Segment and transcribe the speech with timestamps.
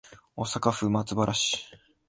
[0.35, 1.63] 大阪府松原市